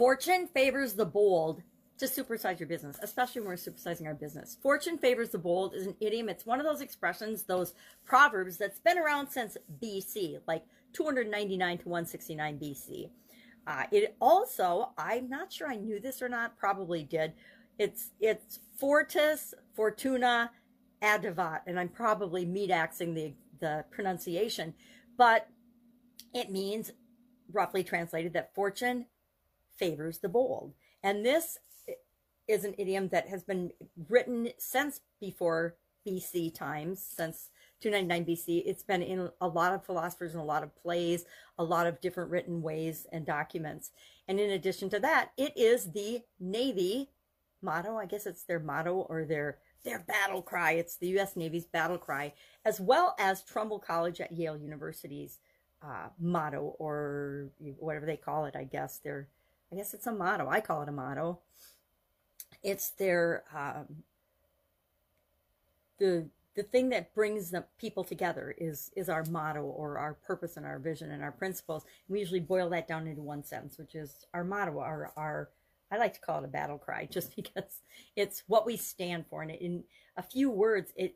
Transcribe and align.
Fortune 0.00 0.46
favors 0.46 0.94
the 0.94 1.04
bold 1.04 1.62
to 1.98 2.06
supersize 2.06 2.58
your 2.58 2.66
business, 2.66 2.98
especially 3.02 3.42
when 3.42 3.50
we're 3.50 3.56
supersizing 3.56 4.06
our 4.06 4.14
business. 4.14 4.56
Fortune 4.62 4.96
favors 4.96 5.28
the 5.28 5.36
bold 5.36 5.74
is 5.74 5.86
an 5.86 5.94
idiom. 6.00 6.30
It's 6.30 6.46
one 6.46 6.58
of 6.58 6.64
those 6.64 6.80
expressions, 6.80 7.42
those 7.42 7.74
proverbs 8.06 8.56
that's 8.56 8.78
been 8.78 8.96
around 8.96 9.28
since 9.28 9.58
BC, 9.78 10.40
like 10.48 10.64
299 10.94 11.76
to 11.76 11.88
169 11.90 12.58
BC. 12.58 13.10
Uh, 13.66 13.82
it 13.92 14.16
also, 14.22 14.92
I'm 14.96 15.28
not 15.28 15.52
sure 15.52 15.68
I 15.68 15.76
knew 15.76 16.00
this 16.00 16.22
or 16.22 16.30
not, 16.30 16.56
probably 16.56 17.04
did. 17.04 17.34
It's 17.78 18.12
it's 18.20 18.60
Fortis 18.78 19.52
Fortuna 19.74 20.50
Adivat, 21.02 21.60
and 21.66 21.78
I'm 21.78 21.90
probably 21.90 22.46
meat 22.46 22.70
axing 22.70 23.12
the 23.12 23.34
the 23.60 23.84
pronunciation, 23.90 24.72
but 25.18 25.46
it 26.32 26.50
means 26.50 26.90
roughly 27.52 27.84
translated 27.84 28.32
that 28.32 28.54
fortune 28.54 29.04
favors 29.80 30.18
the 30.18 30.28
bold. 30.28 30.74
And 31.02 31.26
this 31.26 31.58
is 32.46 32.64
an 32.64 32.74
idiom 32.78 33.08
that 33.08 33.28
has 33.28 33.42
been 33.42 33.72
written 34.08 34.50
since 34.58 35.00
before 35.20 35.76
BC 36.06 36.54
times, 36.54 37.02
since 37.02 37.50
299 37.80 38.36
BC. 38.36 38.62
It's 38.66 38.82
been 38.82 39.02
in 39.02 39.30
a 39.40 39.48
lot 39.48 39.72
of 39.72 39.84
philosophers 39.84 40.34
and 40.34 40.42
a 40.42 40.46
lot 40.46 40.62
of 40.62 40.74
plays, 40.76 41.24
a 41.58 41.64
lot 41.64 41.86
of 41.86 42.00
different 42.00 42.30
written 42.30 42.62
ways 42.62 43.06
and 43.12 43.24
documents. 43.24 43.90
And 44.28 44.38
in 44.38 44.50
addition 44.50 44.90
to 44.90 45.00
that, 45.00 45.30
it 45.36 45.56
is 45.56 45.92
the 45.92 46.22
Navy 46.38 47.10
motto. 47.62 47.96
I 47.96 48.06
guess 48.06 48.26
it's 48.26 48.44
their 48.44 48.60
motto 48.60 49.06
or 49.08 49.24
their 49.24 49.58
their 49.82 50.00
battle 50.00 50.42
cry. 50.42 50.72
It's 50.72 50.96
the 50.96 51.08
U.S. 51.08 51.36
Navy's 51.36 51.64
battle 51.64 51.96
cry, 51.96 52.34
as 52.66 52.80
well 52.80 53.16
as 53.18 53.42
Trumbull 53.42 53.78
College 53.78 54.20
at 54.20 54.30
Yale 54.30 54.58
University's 54.58 55.38
uh, 55.82 56.08
motto 56.18 56.76
or 56.78 57.48
whatever 57.78 58.04
they 58.04 58.18
call 58.18 58.44
it. 58.44 58.56
I 58.56 58.64
guess 58.64 58.98
their 58.98 59.28
I 59.72 59.76
guess 59.76 59.94
it's 59.94 60.06
a 60.06 60.12
motto. 60.12 60.48
I 60.48 60.60
call 60.60 60.82
it 60.82 60.88
a 60.88 60.92
motto. 60.92 61.38
It's 62.62 62.90
their 62.90 63.44
um, 63.54 64.02
the 65.98 66.28
the 66.56 66.62
thing 66.64 66.88
that 66.88 67.14
brings 67.14 67.50
the 67.50 67.64
people 67.78 68.02
together 68.02 68.54
is 68.58 68.90
is 68.96 69.08
our 69.08 69.24
motto 69.24 69.62
or 69.62 69.98
our 69.98 70.14
purpose 70.14 70.56
and 70.56 70.66
our 70.66 70.78
vision 70.78 71.12
and 71.12 71.22
our 71.22 71.32
principles. 71.32 71.84
We 72.08 72.18
usually 72.18 72.40
boil 72.40 72.68
that 72.70 72.88
down 72.88 73.06
into 73.06 73.22
one 73.22 73.44
sentence, 73.44 73.78
which 73.78 73.94
is 73.94 74.24
our 74.34 74.44
motto, 74.44 74.80
our 74.80 75.12
our 75.16 75.50
I 75.92 75.98
like 75.98 76.14
to 76.14 76.20
call 76.20 76.38
it 76.38 76.44
a 76.44 76.48
battle 76.48 76.78
cry, 76.78 77.06
just 77.10 77.36
because 77.36 77.80
it's 78.16 78.42
what 78.46 78.66
we 78.66 78.76
stand 78.76 79.26
for, 79.30 79.42
and 79.42 79.50
in 79.52 79.84
a 80.16 80.22
few 80.22 80.50
words, 80.50 80.92
it 80.96 81.14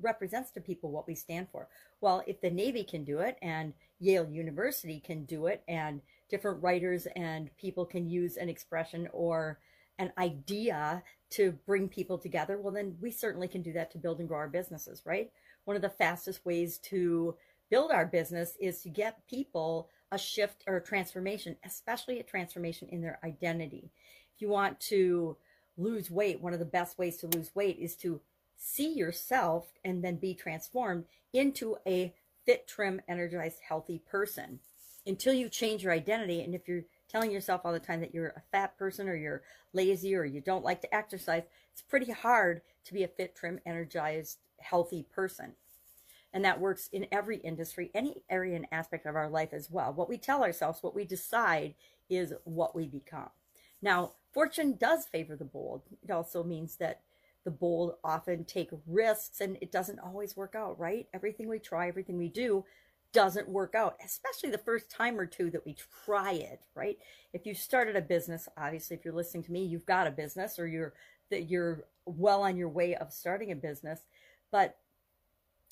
represents 0.00 0.50
to 0.50 0.60
people 0.60 0.90
what 0.90 1.06
we 1.06 1.14
stand 1.14 1.48
for. 1.50 1.68
Well, 2.00 2.22
if 2.26 2.40
the 2.40 2.50
Navy 2.50 2.84
can 2.84 3.04
do 3.04 3.20
it, 3.20 3.38
and 3.40 3.72
Yale 4.00 4.28
University 4.28 5.00
can 5.00 5.24
do 5.24 5.46
it, 5.46 5.62
and 5.68 6.00
different 6.34 6.60
writers 6.64 7.06
and 7.14 7.56
people 7.56 7.86
can 7.86 8.10
use 8.10 8.36
an 8.36 8.48
expression 8.48 9.08
or 9.12 9.60
an 10.00 10.12
idea 10.18 11.00
to 11.30 11.52
bring 11.64 11.88
people 11.88 12.18
together, 12.18 12.58
well, 12.58 12.74
then 12.74 12.96
we 13.00 13.08
certainly 13.12 13.46
can 13.46 13.62
do 13.62 13.72
that 13.72 13.92
to 13.92 13.98
build 13.98 14.18
and 14.18 14.26
grow 14.26 14.38
our 14.38 14.48
businesses, 14.48 15.02
right? 15.06 15.30
One 15.64 15.76
of 15.76 15.82
the 15.82 15.88
fastest 15.88 16.44
ways 16.44 16.78
to 16.90 17.36
build 17.70 17.92
our 17.92 18.04
business 18.04 18.56
is 18.60 18.82
to 18.82 18.88
get 18.88 19.24
people 19.28 19.88
a 20.10 20.18
shift 20.18 20.64
or 20.66 20.78
a 20.78 20.82
transformation, 20.82 21.54
especially 21.64 22.18
a 22.18 22.24
transformation 22.24 22.88
in 22.88 23.00
their 23.00 23.20
identity. 23.22 23.92
If 24.34 24.42
you 24.42 24.48
want 24.48 24.80
to 24.80 25.36
lose 25.76 26.10
weight, 26.10 26.40
one 26.40 26.52
of 26.52 26.58
the 26.58 26.64
best 26.64 26.98
ways 26.98 27.18
to 27.18 27.28
lose 27.28 27.54
weight 27.54 27.78
is 27.78 27.94
to 27.98 28.20
see 28.56 28.92
yourself 28.92 29.68
and 29.84 30.02
then 30.02 30.16
be 30.16 30.34
transformed 30.34 31.04
into 31.32 31.76
a 31.86 32.12
fit, 32.44 32.66
trim, 32.66 33.00
energized, 33.06 33.60
healthy 33.68 34.02
person 34.10 34.58
until 35.06 35.34
you 35.34 35.48
change 35.48 35.82
your 35.82 35.92
identity. 35.92 36.42
And 36.42 36.54
if 36.54 36.66
you're 36.66 36.84
telling 37.08 37.30
yourself 37.30 37.62
all 37.64 37.72
the 37.72 37.78
time 37.78 38.00
that 38.00 38.14
you're 38.14 38.34
a 38.36 38.42
fat 38.50 38.76
person 38.78 39.08
or 39.08 39.16
you're 39.16 39.42
lazy 39.72 40.14
or 40.14 40.24
you 40.24 40.40
don't 40.40 40.64
like 40.64 40.80
to 40.82 40.94
exercise, 40.94 41.42
it's 41.72 41.82
pretty 41.82 42.10
hard 42.12 42.62
to 42.84 42.94
be 42.94 43.02
a 43.04 43.08
fit, 43.08 43.34
trim, 43.34 43.60
energized, 43.66 44.38
healthy 44.60 45.06
person. 45.14 45.52
And 46.32 46.44
that 46.44 46.60
works 46.60 46.88
in 46.92 47.06
every 47.12 47.36
industry, 47.38 47.90
any 47.94 48.22
area 48.28 48.56
and 48.56 48.66
aspect 48.72 49.06
of 49.06 49.14
our 49.14 49.28
life 49.28 49.50
as 49.52 49.70
well. 49.70 49.92
What 49.92 50.08
we 50.08 50.18
tell 50.18 50.42
ourselves, 50.42 50.82
what 50.82 50.94
we 50.94 51.04
decide, 51.04 51.74
is 52.10 52.32
what 52.42 52.74
we 52.74 52.88
become. 52.88 53.30
Now, 53.80 54.12
fortune 54.32 54.76
does 54.76 55.06
favor 55.06 55.36
the 55.36 55.44
bold. 55.44 55.82
It 56.02 56.10
also 56.10 56.42
means 56.42 56.76
that 56.76 57.02
the 57.44 57.50
bold 57.50 57.94
often 58.02 58.44
take 58.44 58.70
risks 58.86 59.40
and 59.40 59.58
it 59.60 59.70
doesn't 59.70 60.00
always 60.00 60.36
work 60.36 60.54
out, 60.56 60.78
right? 60.78 61.06
Everything 61.14 61.48
we 61.48 61.58
try, 61.58 61.86
everything 61.86 62.16
we 62.16 62.28
do 62.28 62.64
doesn't 63.14 63.48
work 63.48 63.74
out, 63.74 63.96
especially 64.04 64.50
the 64.50 64.58
first 64.58 64.90
time 64.90 65.18
or 65.18 65.24
two 65.24 65.48
that 65.50 65.64
we 65.64 65.74
try 66.04 66.32
it, 66.32 66.60
right? 66.74 66.98
If 67.32 67.46
you 67.46 67.54
started 67.54 67.96
a 67.96 68.02
business, 68.02 68.48
obviously, 68.58 68.96
if 68.96 69.04
you're 69.04 69.14
listening 69.14 69.44
to 69.44 69.52
me, 69.52 69.64
you've 69.64 69.86
got 69.86 70.06
a 70.06 70.10
business 70.10 70.58
or 70.58 70.66
you're 70.66 70.92
that 71.30 71.48
you're 71.48 71.84
well 72.04 72.42
on 72.42 72.56
your 72.56 72.68
way 72.68 72.94
of 72.96 73.10
starting 73.10 73.50
a 73.50 73.56
business, 73.56 74.00
but 74.52 74.76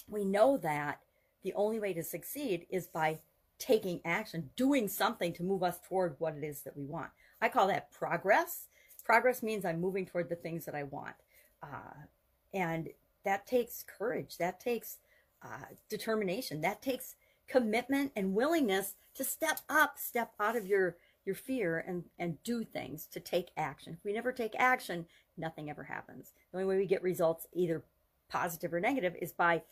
we 0.08 0.25
know 0.25 0.56
that 0.56 1.00
the 1.42 1.53
only 1.54 1.78
way 1.78 1.92
to 1.92 2.03
succeed 2.03 2.66
is 2.70 2.86
by 2.86 3.19
taking 3.59 4.00
action, 4.04 4.50
doing 4.56 4.88
something 4.88 5.32
to 5.34 5.42
move 5.42 5.62
us 5.62 5.78
toward 5.86 6.16
what 6.19 6.36
it 6.36 6.44
is 6.44 6.62
that 6.62 6.76
we 6.76 6.84
want. 6.84 7.10
I 7.41 7.48
call 7.48 7.66
that 7.69 7.92
progress. 7.92 8.69
Progress 9.04 9.42
means 9.42 9.64
I'm 9.64 9.80
moving 9.80 10.06
toward 10.06 10.28
the 10.28 10.36
things 10.36 10.64
that 10.64 10.74
I 10.74 10.84
want. 10.84 11.16
Uh, 11.62 12.06
and 12.54 12.88
that 13.24 13.47
takes 13.47 13.84
courage. 13.84 14.38
That 14.38 14.59
takes 14.60 14.98
uh, 15.44 15.66
determination. 15.88 16.60
That 16.60 16.82
takes 16.82 17.16
commitment 17.48 18.12
and 18.16 18.34
willingness 18.34 18.94
to 19.14 19.25
step 19.25 19.60
up, 19.69 19.98
step 19.98 20.32
out 20.41 20.56
of 20.56 20.66
your 20.66 20.97
your 21.25 21.34
fear 21.36 21.84
and 21.86 22.04
and 22.19 22.42
do 22.42 22.64
things 22.64 23.06
to 23.06 23.20
take 23.20 23.50
action. 23.56 23.94
If 23.98 24.04
we 24.04 24.12
never 24.12 24.32
take 24.32 24.54
action, 24.58 25.06
nothing 25.36 25.70
ever 25.70 25.84
happens. 25.84 26.32
The 26.50 26.58
only 26.58 26.69
way 26.69 26.76
we 26.78 26.86
get 26.86 27.03
results 27.03 27.47
either 27.53 27.84
positive 28.28 28.72
or 28.72 28.80
negative 28.80 29.14
is 29.20 29.32
by 29.32 29.62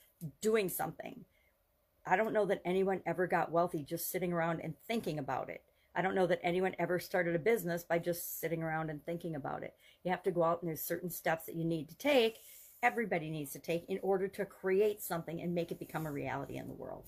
doing 0.41 0.69
something. 0.69 1.25
I 2.07 2.17
don't 2.17 2.33
know 2.33 2.47
that 2.47 2.63
anyone 2.65 3.03
ever 3.07 3.27
got 3.27 3.51
wealthy 3.53 3.83
just 3.83 4.11
sitting 4.11 4.33
around 4.33 4.61
and 4.61 4.75
thinking 4.87 5.19
about 5.19 5.49
it. 5.49 5.63
I 5.95 6.03
don't 6.03 6.15
know 6.15 6.27
that 6.27 6.41
anyone 6.43 6.77
ever 6.79 6.99
started 6.99 7.35
a 7.35 7.41
business 7.41 7.83
by 7.83 7.99
just 7.99 8.41
sitting 8.41 8.63
around 8.63 8.91
and 8.91 9.05
thinking 9.05 9.35
about 9.35 9.63
it. 9.63 9.75
You 10.05 10.11
have 10.11 10.23
to 10.23 10.31
go 10.31 10.45
out 10.45 10.63
and 10.63 10.69
there's 10.69 10.81
certain 10.81 11.11
steps 11.11 11.47
that 11.47 11.57
you 11.57 11.65
need 11.65 11.89
to 11.89 11.97
take. 11.97 12.39
Everybody 12.83 13.29
needs 13.29 13.53
to 13.53 13.59
take 13.59 13.85
in 13.89 13.99
order 14.03 14.29
to 14.29 14.45
create 14.45 15.03
something 15.03 15.41
and 15.41 15.55
make 15.55 15.73
it 15.73 15.79
become 15.79 16.07
a 16.07 16.13
reality 16.13 16.57
in 16.57 16.69
the 16.69 16.75
world 16.75 17.05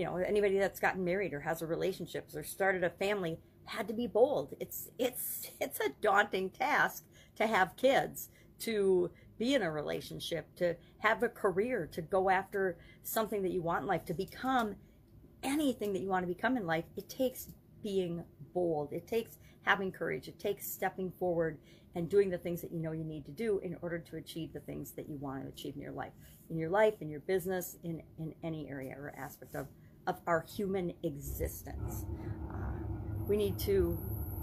you 0.00 0.06
know 0.06 0.16
anybody 0.16 0.58
that's 0.58 0.80
gotten 0.80 1.04
married 1.04 1.34
or 1.34 1.40
has 1.40 1.60
a 1.60 1.66
relationship 1.66 2.26
or 2.34 2.42
started 2.42 2.82
a 2.82 2.88
family 2.88 3.38
had 3.66 3.86
to 3.86 3.92
be 3.92 4.06
bold. 4.06 4.54
It's 4.58 4.88
it's 4.98 5.50
it's 5.60 5.78
a 5.80 5.90
daunting 6.00 6.48
task 6.48 7.04
to 7.36 7.46
have 7.46 7.76
kids 7.76 8.30
to 8.60 9.10
be 9.38 9.54
in 9.54 9.62
a 9.62 9.70
relationship 9.70 10.54
to 10.56 10.74
have 10.98 11.22
a 11.22 11.28
career 11.28 11.86
to 11.92 12.00
go 12.00 12.30
after 12.30 12.78
something 13.02 13.42
that 13.42 13.52
you 13.52 13.62
want 13.62 13.82
in 13.82 13.88
life 13.88 14.04
to 14.06 14.14
become 14.14 14.74
anything 15.42 15.92
that 15.92 16.00
you 16.00 16.08
want 16.08 16.22
to 16.22 16.34
become 16.34 16.56
in 16.56 16.66
life. 16.66 16.84
It 16.96 17.08
takes 17.10 17.48
being 17.82 18.24
bold. 18.54 18.92
It 18.92 19.06
takes 19.06 19.36
having 19.62 19.92
courage. 19.92 20.28
It 20.28 20.38
takes 20.38 20.66
stepping 20.66 21.12
forward 21.18 21.58
and 21.94 22.08
doing 22.08 22.30
the 22.30 22.38
things 22.38 22.62
that 22.62 22.72
you 22.72 22.80
know 22.80 22.92
you 22.92 23.04
need 23.04 23.26
to 23.26 23.32
do 23.32 23.58
in 23.58 23.76
order 23.82 23.98
to 23.98 24.16
achieve 24.16 24.52
the 24.54 24.60
things 24.60 24.92
that 24.92 25.08
you 25.10 25.16
want 25.16 25.42
to 25.42 25.48
achieve 25.48 25.74
in 25.74 25.82
your 25.82 25.92
life 25.92 26.12
in 26.48 26.56
your 26.56 26.70
life 26.70 26.94
in 27.00 27.08
your 27.08 27.20
business 27.20 27.76
in 27.82 28.02
in 28.18 28.34
any 28.42 28.68
area 28.68 28.94
or 28.96 29.12
aspect 29.16 29.54
of 29.54 29.66
of 30.06 30.20
our 30.26 30.44
human 30.56 30.92
existence. 31.02 32.04
Uh, 32.50 32.54
we 33.28 33.36
need 33.36 33.58
to 33.60 33.98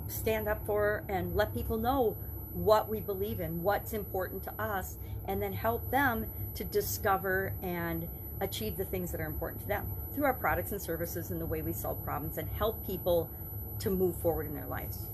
stand 0.07 0.47
up 0.47 0.65
for 0.65 1.03
and 1.09 1.35
let 1.35 1.53
people 1.53 1.77
know 1.77 2.17
what 2.53 2.89
we 2.89 2.99
believe 2.99 3.39
in, 3.39 3.61
what's 3.61 3.93
important 3.93 4.43
to 4.43 4.61
us, 4.61 4.97
and 5.27 5.41
then 5.41 5.53
help 5.53 5.89
them 5.91 6.25
to 6.55 6.63
discover 6.63 7.53
and 7.61 8.07
achieve 8.41 8.77
the 8.77 8.85
things 8.85 9.11
that 9.11 9.21
are 9.21 9.25
important 9.25 9.61
to 9.61 9.67
them 9.67 9.85
through 10.13 10.25
our 10.25 10.33
products 10.33 10.71
and 10.71 10.81
services 10.81 11.31
and 11.31 11.41
the 11.41 11.45
way 11.45 11.61
we 11.61 11.73
solve 11.73 12.03
problems 12.03 12.37
and 12.37 12.47
help 12.49 12.85
people 12.85 13.29
to 13.79 13.89
move 13.89 14.15
forward 14.21 14.47
in 14.47 14.55
their 14.55 14.65
lives. 14.65 15.07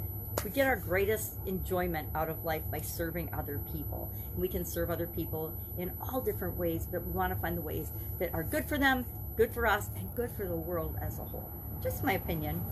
We 0.44 0.50
get 0.50 0.68
our 0.68 0.76
greatest 0.76 1.36
enjoyment 1.46 2.10
out 2.16 2.30
of 2.30 2.44
life 2.44 2.64
by 2.72 2.82
serving 2.82 3.34
other 3.34 3.60
people. 3.72 4.12
And 4.34 4.42
we 4.42 4.48
can 4.48 4.66
serve 4.66 4.90
other 4.90 5.08
people 5.08 5.54
in 5.78 5.92
all 6.02 6.22
different 6.22 6.58
ways, 6.58 6.88
but 6.92 7.06
we 7.06 7.12
want 7.12 7.34
to 7.34 7.40
find 7.40 7.58
the 7.58 7.62
ways 7.62 7.92
that 8.20 8.34
are 8.34 8.44
good 8.44 8.68
for 8.68 8.78
them 8.78 9.06
good 9.36 9.54
for 9.54 9.66
us, 9.66 9.90
and 9.96 10.14
good 10.16 10.32
for 10.32 10.48
the 10.48 10.56
world 10.56 10.98
as 11.02 11.20
a 11.20 11.24
whole. 11.24 11.50
Just 11.82 12.04
my 12.04 12.14
opinion. 12.14 12.64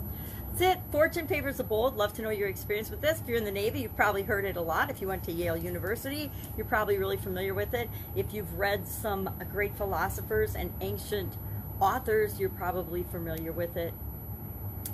That's 0.52 0.78
it. 0.78 0.80
Fortune 0.92 1.28
favors 1.28 1.58
the 1.58 1.64
bold. 1.64 1.96
Love 1.96 2.14
to 2.16 2.22
know 2.22 2.30
your 2.30 2.50
experience 2.50 2.90
with 2.90 3.02
this. 3.02 3.22
If 3.22 3.28
you're 3.28 3.38
in 3.38 3.46
the 3.46 3.52
Navy, 3.52 3.82
you've 3.82 3.96
probably 3.96 4.24
heard 4.24 4.46
it 4.46 4.58
a 4.58 4.62
lot. 4.62 4.90
If 4.90 5.02
you 5.02 5.08
went 5.08 5.24
to 5.26 5.32
Yale 5.32 5.56
University, 5.56 6.30
you're 6.58 6.66
probably 6.66 6.98
really 6.98 7.18
familiar 7.18 7.54
with 7.54 7.74
it. 7.74 7.90
If 8.16 8.34
you've 8.34 8.54
read 8.60 8.88
some 8.88 9.30
great 9.52 9.76
philosophers 9.78 10.56
and 10.56 10.74
ancient 10.82 11.38
authors, 11.80 12.40
you're 12.40 12.50
probably 12.50 13.04
familiar 13.04 13.52
with 13.52 13.78
it. 13.78 13.94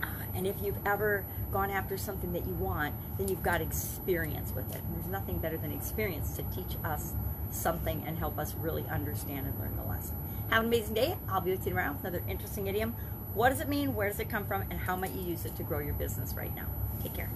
Uh, 0.01 0.05
and 0.35 0.45
if 0.45 0.55
you've 0.63 0.79
ever 0.85 1.25
gone 1.51 1.71
after 1.71 1.97
something 1.97 2.33
that 2.33 2.45
you 2.45 2.53
want, 2.53 2.93
then 3.17 3.27
you've 3.27 3.43
got 3.43 3.59
experience 3.61 4.53
with 4.55 4.69
it. 4.75 4.81
And 4.83 4.95
there's 4.95 5.11
nothing 5.11 5.39
better 5.39 5.57
than 5.57 5.71
experience 5.71 6.35
to 6.37 6.43
teach 6.43 6.77
us 6.83 7.13
something 7.51 8.03
and 8.05 8.17
help 8.17 8.37
us 8.37 8.53
really 8.55 8.85
understand 8.89 9.47
and 9.47 9.59
learn 9.59 9.75
the 9.75 9.83
lesson. 9.83 10.15
Have 10.49 10.61
an 10.61 10.67
amazing 10.67 10.93
day. 10.93 11.17
I'll 11.29 11.41
be 11.41 11.51
with 11.51 11.65
you 11.65 11.71
tomorrow 11.71 11.91
with 11.91 12.01
another 12.01 12.23
interesting 12.27 12.67
idiom 12.67 12.95
What 13.33 13.49
does 13.49 13.59
it 13.61 13.69
mean? 13.69 13.93
Where 13.95 14.09
does 14.09 14.19
it 14.19 14.29
come 14.29 14.45
from? 14.45 14.63
And 14.69 14.79
how 14.79 14.95
might 14.95 15.11
you 15.13 15.21
use 15.21 15.45
it 15.45 15.55
to 15.57 15.63
grow 15.63 15.79
your 15.79 15.93
business 15.93 16.33
right 16.33 16.53
now? 16.55 16.67
Take 17.03 17.13
care. 17.13 17.29